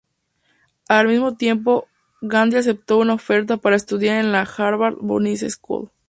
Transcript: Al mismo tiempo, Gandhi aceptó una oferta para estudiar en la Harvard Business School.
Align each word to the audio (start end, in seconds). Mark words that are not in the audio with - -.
Al 0.87 1.07
mismo 1.07 1.37
tiempo, 1.37 1.85
Gandhi 2.21 2.57
aceptó 2.57 2.97
una 2.97 3.13
oferta 3.13 3.57
para 3.57 3.75
estudiar 3.75 4.17
en 4.17 4.31
la 4.31 4.41
Harvard 4.57 4.95
Business 4.99 5.53
School. 5.61 5.91